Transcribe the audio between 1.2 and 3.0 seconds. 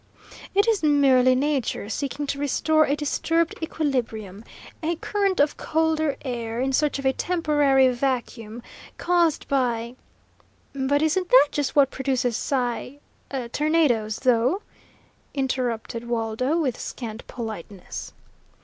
nature seeking to restore a